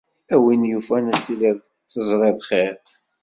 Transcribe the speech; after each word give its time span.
A 0.33 0.35
win 0.43 0.63
yufan 0.71 1.11
ad 1.13 1.19
tiliḍ 1.25 1.57
teẓriḍ 1.91 2.37
xir. 2.47 2.75